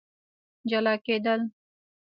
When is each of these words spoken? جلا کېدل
جلا 0.69 0.93
کېدل 1.05 1.41